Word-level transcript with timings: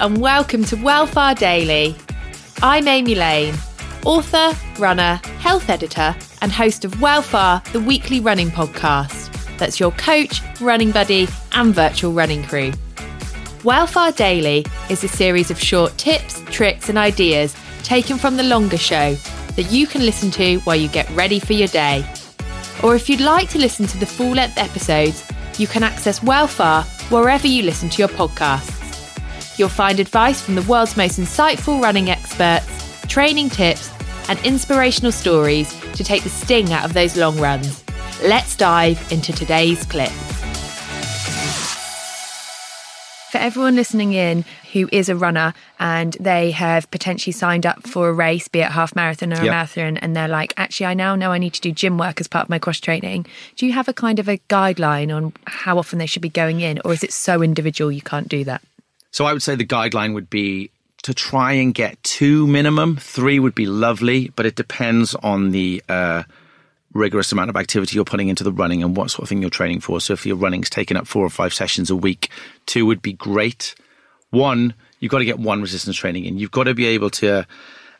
and 0.00 0.20
welcome 0.20 0.62
to 0.62 0.76
Well 0.76 1.06
Far 1.06 1.34
Daily. 1.34 1.96
I'm 2.62 2.86
Amy 2.86 3.16
Lane, 3.16 3.54
author, 4.04 4.52
runner, 4.78 5.20
health 5.40 5.68
editor, 5.68 6.14
and 6.40 6.52
host 6.52 6.84
of 6.84 7.00
Well 7.00 7.20
Far, 7.20 7.60
the 7.72 7.80
weekly 7.80 8.20
running 8.20 8.48
podcast. 8.50 9.34
That's 9.58 9.80
your 9.80 9.90
coach, 9.92 10.40
running 10.60 10.92
buddy, 10.92 11.26
and 11.50 11.74
virtual 11.74 12.12
running 12.12 12.44
crew. 12.44 12.72
Well 13.64 13.88
Far 13.88 14.12
Daily 14.12 14.64
is 14.88 15.02
a 15.02 15.08
series 15.08 15.50
of 15.50 15.60
short 15.60 15.98
tips, 15.98 16.40
tricks, 16.46 16.88
and 16.88 16.96
ideas 16.96 17.56
taken 17.82 18.18
from 18.18 18.36
the 18.36 18.44
longer 18.44 18.78
show 18.78 19.14
that 19.56 19.72
you 19.72 19.88
can 19.88 20.02
listen 20.02 20.30
to 20.32 20.58
while 20.60 20.76
you 20.76 20.86
get 20.86 21.10
ready 21.10 21.40
for 21.40 21.54
your 21.54 21.68
day. 21.68 22.08
Or 22.84 22.94
if 22.94 23.08
you'd 23.08 23.20
like 23.20 23.48
to 23.50 23.58
listen 23.58 23.88
to 23.88 23.98
the 23.98 24.06
full 24.06 24.30
length 24.30 24.58
episodes, 24.58 25.26
you 25.58 25.66
can 25.66 25.82
access 25.82 26.22
Well 26.22 26.46
Far 26.46 26.84
wherever 27.10 27.48
you 27.48 27.64
listen 27.64 27.88
to 27.88 27.98
your 27.98 28.08
podcasts. 28.08 28.77
You'll 29.58 29.68
find 29.68 29.98
advice 29.98 30.40
from 30.40 30.54
the 30.54 30.62
world's 30.62 30.96
most 30.96 31.18
insightful 31.18 31.82
running 31.82 32.10
experts, 32.10 32.66
training 33.08 33.50
tips, 33.50 33.90
and 34.28 34.38
inspirational 34.46 35.10
stories 35.10 35.74
to 35.94 36.04
take 36.04 36.22
the 36.22 36.28
sting 36.28 36.72
out 36.72 36.84
of 36.84 36.94
those 36.94 37.16
long 37.16 37.40
runs. 37.40 37.82
Let's 38.22 38.56
dive 38.56 39.00
into 39.10 39.32
today's 39.32 39.84
clip. 39.86 40.12
For 43.32 43.38
everyone 43.38 43.74
listening 43.74 44.12
in 44.12 44.44
who 44.72 44.88
is 44.92 45.08
a 45.08 45.16
runner 45.16 45.54
and 45.80 46.16
they 46.20 46.52
have 46.52 46.90
potentially 46.90 47.32
signed 47.32 47.66
up 47.66 47.86
for 47.86 48.08
a 48.08 48.12
race, 48.12 48.46
be 48.46 48.60
it 48.60 48.70
half 48.70 48.94
marathon 48.94 49.32
or 49.32 49.40
a 49.40 49.44
marathon, 49.44 49.96
and 49.96 50.14
they're 50.14 50.28
like, 50.28 50.54
actually, 50.56 50.86
I 50.86 50.94
now 50.94 51.16
know 51.16 51.32
I 51.32 51.38
need 51.38 51.54
to 51.54 51.60
do 51.60 51.72
gym 51.72 51.98
work 51.98 52.20
as 52.20 52.28
part 52.28 52.44
of 52.44 52.48
my 52.48 52.58
cross 52.60 52.78
training. 52.78 53.26
Do 53.56 53.66
you 53.66 53.72
have 53.72 53.88
a 53.88 53.92
kind 53.92 54.18
of 54.18 54.28
a 54.28 54.38
guideline 54.48 55.14
on 55.14 55.32
how 55.46 55.78
often 55.78 55.98
they 55.98 56.06
should 56.06 56.22
be 56.22 56.28
going 56.28 56.60
in, 56.60 56.80
or 56.84 56.92
is 56.92 57.02
it 57.02 57.12
so 57.12 57.42
individual 57.42 57.90
you 57.90 58.02
can't 58.02 58.28
do 58.28 58.44
that? 58.44 58.62
So 59.10 59.24
I 59.24 59.32
would 59.32 59.42
say 59.42 59.54
the 59.54 59.66
guideline 59.66 60.14
would 60.14 60.30
be 60.30 60.70
to 61.02 61.14
try 61.14 61.52
and 61.52 61.74
get 61.74 62.02
two 62.02 62.46
minimum. 62.46 62.96
Three 62.96 63.38
would 63.38 63.54
be 63.54 63.66
lovely, 63.66 64.30
but 64.36 64.46
it 64.46 64.56
depends 64.56 65.14
on 65.16 65.50
the 65.50 65.82
uh, 65.88 66.24
rigorous 66.92 67.32
amount 67.32 67.50
of 67.50 67.56
activity 67.56 67.94
you're 67.94 68.04
putting 68.04 68.28
into 68.28 68.44
the 68.44 68.52
running 68.52 68.82
and 68.82 68.96
what 68.96 69.10
sort 69.10 69.22
of 69.22 69.28
thing 69.28 69.40
you're 69.40 69.50
training 69.50 69.80
for. 69.80 70.00
So 70.00 70.12
if 70.12 70.26
your 70.26 70.36
running's 70.36 70.70
taking 70.70 70.96
up 70.96 71.06
four 71.06 71.24
or 71.24 71.30
five 71.30 71.54
sessions 71.54 71.90
a 71.90 71.96
week, 71.96 72.30
two 72.66 72.86
would 72.86 73.02
be 73.02 73.12
great. 73.12 73.74
One, 74.30 74.74
you've 75.00 75.10
got 75.10 75.18
to 75.18 75.24
get 75.24 75.38
one 75.38 75.62
resistance 75.62 75.96
training 75.96 76.24
in. 76.24 76.38
You've 76.38 76.50
got 76.50 76.64
to 76.64 76.74
be 76.74 76.86
able 76.86 77.10
to 77.10 77.46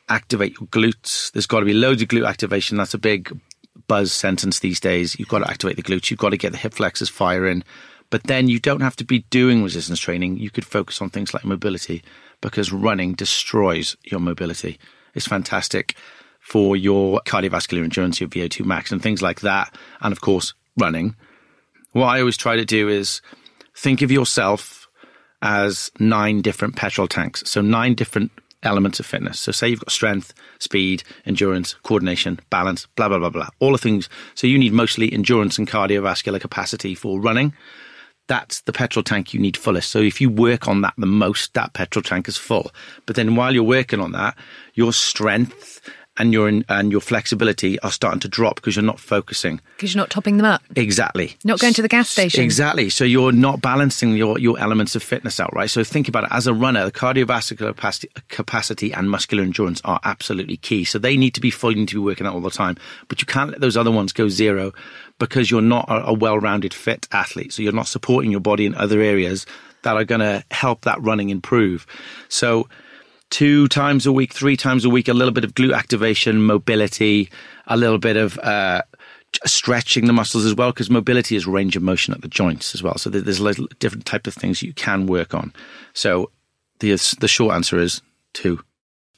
activate 0.08 0.58
your 0.58 0.68
glutes. 0.68 1.32
There's 1.32 1.46
got 1.46 1.60
to 1.60 1.66
be 1.66 1.74
loads 1.74 2.02
of 2.02 2.08
glute 2.08 2.28
activation. 2.28 2.76
That's 2.76 2.94
a 2.94 2.98
big 2.98 3.38
buzz 3.86 4.12
sentence 4.12 4.60
these 4.60 4.80
days. 4.80 5.18
You've 5.18 5.28
got 5.28 5.38
to 5.40 5.50
activate 5.50 5.76
the 5.76 5.82
glutes. 5.82 6.10
You've 6.10 6.20
got 6.20 6.30
to 6.30 6.36
get 6.36 6.52
the 6.52 6.58
hip 6.58 6.74
flexors 6.74 7.08
firing. 7.08 7.62
But 8.10 8.24
then 8.24 8.48
you 8.48 8.58
don't 8.58 8.80
have 8.80 8.96
to 8.96 9.04
be 9.04 9.20
doing 9.30 9.62
resistance 9.62 10.00
training. 10.00 10.38
You 10.38 10.50
could 10.50 10.64
focus 10.64 11.02
on 11.02 11.10
things 11.10 11.34
like 11.34 11.44
mobility 11.44 12.02
because 12.40 12.72
running 12.72 13.12
destroys 13.14 13.96
your 14.04 14.20
mobility. 14.20 14.78
It's 15.14 15.26
fantastic 15.26 15.94
for 16.40 16.76
your 16.76 17.20
cardiovascular 17.26 17.82
endurance, 17.82 18.20
your 18.20 18.28
VO2 18.30 18.64
max, 18.64 18.90
and 18.90 19.02
things 19.02 19.20
like 19.20 19.40
that. 19.40 19.74
And 20.00 20.12
of 20.12 20.20
course, 20.20 20.54
running. 20.78 21.16
What 21.92 22.06
I 22.06 22.20
always 22.20 22.36
try 22.36 22.56
to 22.56 22.64
do 22.64 22.88
is 22.88 23.20
think 23.74 24.02
of 24.02 24.10
yourself 24.10 24.88
as 25.42 25.90
nine 25.98 26.42
different 26.42 26.76
petrol 26.76 27.06
tanks. 27.06 27.42
So, 27.46 27.60
nine 27.60 27.94
different 27.94 28.32
elements 28.62 28.98
of 28.98 29.06
fitness. 29.06 29.38
So, 29.38 29.52
say 29.52 29.68
you've 29.68 29.80
got 29.80 29.92
strength, 29.92 30.32
speed, 30.58 31.02
endurance, 31.26 31.74
coordination, 31.82 32.40
balance, 32.50 32.86
blah, 32.96 33.08
blah, 33.08 33.18
blah, 33.18 33.30
blah. 33.30 33.48
All 33.60 33.72
the 33.72 33.78
things. 33.78 34.08
So, 34.34 34.46
you 34.46 34.58
need 34.58 34.72
mostly 34.72 35.12
endurance 35.12 35.58
and 35.58 35.68
cardiovascular 35.68 36.40
capacity 36.40 36.94
for 36.94 37.20
running. 37.20 37.52
That's 38.28 38.60
the 38.62 38.72
petrol 38.72 39.02
tank 39.02 39.34
you 39.34 39.40
need 39.40 39.56
fullest. 39.56 39.90
So, 39.90 39.98
if 39.98 40.20
you 40.20 40.30
work 40.30 40.68
on 40.68 40.82
that 40.82 40.94
the 40.96 41.06
most, 41.06 41.54
that 41.54 41.72
petrol 41.72 42.02
tank 42.02 42.28
is 42.28 42.36
full. 42.36 42.70
But 43.06 43.16
then, 43.16 43.34
while 43.36 43.52
you're 43.52 43.62
working 43.62 44.00
on 44.00 44.12
that, 44.12 44.36
your 44.74 44.92
strength 44.92 45.80
and 46.18 46.32
your 46.32 46.48
and 46.68 46.92
your 46.92 47.00
flexibility 47.00 47.78
are 47.80 47.92
starting 47.92 48.20
to 48.20 48.28
drop 48.28 48.56
because 48.56 48.76
you're 48.76 48.84
not 48.84 49.00
focusing. 49.00 49.60
Because 49.76 49.94
you're 49.94 50.02
not 50.02 50.10
topping 50.10 50.36
them 50.36 50.46
up. 50.46 50.62
Exactly. 50.76 51.36
Not 51.44 51.60
going 51.60 51.74
to 51.74 51.82
the 51.82 51.88
gas 51.88 52.10
station. 52.10 52.42
Exactly. 52.42 52.90
So 52.90 53.04
you're 53.04 53.32
not 53.32 53.62
balancing 53.62 54.16
your, 54.16 54.38
your 54.38 54.58
elements 54.58 54.96
of 54.96 55.02
fitness 55.02 55.40
out, 55.40 55.54
right? 55.54 55.70
So 55.70 55.84
think 55.84 56.08
about 56.08 56.24
it 56.24 56.30
as 56.32 56.46
a 56.46 56.54
runner, 56.54 56.84
the 56.84 56.92
cardiovascular 56.92 57.68
capacity, 57.68 58.10
capacity 58.28 58.92
and 58.92 59.10
muscular 59.10 59.42
endurance 59.42 59.80
are 59.84 60.00
absolutely 60.04 60.56
key. 60.56 60.84
So 60.84 60.98
they 60.98 61.16
need 61.16 61.34
to 61.34 61.40
be 61.40 61.50
full, 61.50 61.72
you 61.72 61.78
need 61.78 61.88
to 61.88 61.94
be 61.94 62.00
working 62.00 62.26
out 62.26 62.34
all 62.34 62.40
the 62.40 62.50
time. 62.50 62.76
But 63.08 63.20
you 63.20 63.26
can't 63.26 63.50
let 63.50 63.60
those 63.60 63.76
other 63.76 63.90
ones 63.90 64.12
go 64.12 64.28
zero 64.28 64.72
because 65.18 65.50
you're 65.50 65.62
not 65.62 65.88
a, 65.88 66.08
a 66.08 66.12
well-rounded 66.12 66.74
fit 66.74 67.06
athlete. 67.12 67.52
So 67.52 67.62
you're 67.62 67.72
not 67.72 67.88
supporting 67.88 68.30
your 68.30 68.40
body 68.40 68.66
in 68.66 68.74
other 68.74 69.00
areas 69.00 69.46
that 69.82 69.96
are 69.96 70.04
going 70.04 70.20
to 70.20 70.44
help 70.50 70.82
that 70.82 71.00
running 71.00 71.30
improve. 71.30 71.86
So 72.28 72.68
two 73.30 73.68
times 73.68 74.06
a 74.06 74.12
week, 74.12 74.32
three 74.32 74.56
times 74.56 74.84
a 74.84 74.90
week, 74.90 75.08
a 75.08 75.14
little 75.14 75.32
bit 75.32 75.44
of 75.44 75.54
glute 75.54 75.76
activation, 75.76 76.42
mobility, 76.42 77.30
a 77.66 77.76
little 77.76 77.98
bit 77.98 78.16
of 78.16 78.38
uh, 78.38 78.82
stretching 79.44 80.06
the 80.06 80.12
muscles 80.12 80.44
as 80.44 80.54
well, 80.54 80.70
because 80.70 80.90
mobility 80.90 81.36
is 81.36 81.46
range 81.46 81.76
of 81.76 81.82
motion 81.82 82.14
at 82.14 82.22
the 82.22 82.28
joints 82.28 82.74
as 82.74 82.82
well. 82.82 82.96
So 82.96 83.10
there's 83.10 83.40
a 83.40 83.44
little 83.44 83.68
different 83.78 84.06
type 84.06 84.26
of 84.26 84.34
things 84.34 84.62
you 84.62 84.72
can 84.72 85.06
work 85.06 85.34
on. 85.34 85.52
So 85.92 86.30
the 86.80 86.90
the 87.20 87.28
short 87.28 87.54
answer 87.54 87.78
is 87.78 88.02
two. 88.32 88.60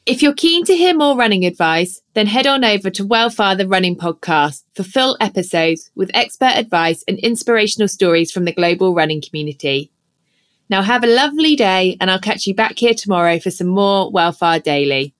If 0.07 0.23
you're 0.23 0.35
keen 0.35 0.65
to 0.65 0.75
hear 0.75 0.95
more 0.95 1.17
running 1.17 1.45
advice, 1.45 2.01
then 2.15 2.27
head 2.27 2.47
on 2.47 2.65
over 2.65 2.91
to 2.91 3.07
Well 3.07 3.31
Far 3.31 3.55
the 3.55 3.69
Running 3.69 3.97
Podcast 3.97 4.65
for 4.75 4.83
full 4.83 5.17
episodes 5.21 5.91
with 5.95 6.11
expert 6.15 6.57
advice 6.57 7.05
and 7.07 7.19
inspirational 7.19 7.87
stories 7.87 8.33
from 8.33 8.47
the 8.47 8.53
global 8.53 8.95
running 8.95 9.21
community. 9.21 9.93
Now 10.71 10.83
have 10.83 11.03
a 11.03 11.09
lovely 11.09 11.57
day 11.57 11.97
and 12.01 12.09
I'll 12.09 12.21
catch 12.21 12.47
you 12.47 12.55
back 12.55 12.79
here 12.79 12.95
tomorrow 12.95 13.41
for 13.41 13.51
some 13.51 13.67
more 13.67 14.09
Well 14.09 14.31
Far 14.31 14.61
Daily. 14.61 15.15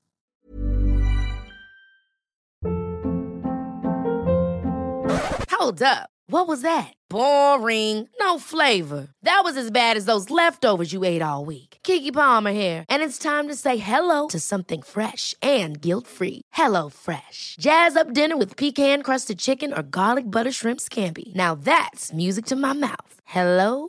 Hold 5.51 5.83
up. 5.83 6.09
What 6.29 6.47
was 6.47 6.63
that? 6.63 6.95
Boring. 7.09 8.09
No 8.21 8.39
flavor. 8.39 9.09
That 9.25 9.41
was 9.43 9.57
as 9.57 9.73
bad 9.73 9.97
as 9.97 10.05
those 10.05 10.31
leftovers 10.31 10.93
you 10.93 11.03
ate 11.03 11.23
all 11.23 11.45
week. 11.45 11.79
Keke 11.83 12.13
Palmer 12.13 12.53
here, 12.53 12.85
and 12.89 13.03
it's 13.03 13.19
time 13.19 13.49
to 13.49 13.57
say 13.57 13.79
hello 13.79 14.29
to 14.29 14.39
something 14.39 14.83
fresh 14.83 15.35
and 15.43 15.81
guilt-free. 15.81 16.43
Hello 16.53 16.89
Fresh. 16.89 17.57
Jazz 17.59 17.97
up 17.97 18.13
dinner 18.13 18.37
with 18.37 18.57
pecan-crusted 18.57 19.39
chicken 19.39 19.73
or 19.73 19.83
garlic 19.83 20.31
butter 20.31 20.53
shrimp 20.53 20.81
scampi. 20.81 21.35
Now 21.35 21.57
that's 21.57 22.13
music 22.13 22.47
to 22.47 22.57
my 22.57 22.75
mouth. 22.75 23.15
Hello 23.25 23.89